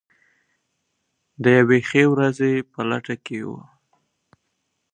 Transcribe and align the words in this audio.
د 1.43 1.45
یوې 1.57 1.79
ښې 1.87 2.03
ورځې 2.13 2.51
په 2.71 2.79
لټه 2.89 3.15
کې 3.25 3.35
یو. 3.41 3.53